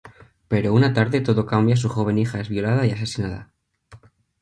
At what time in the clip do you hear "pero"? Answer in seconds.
0.51-0.73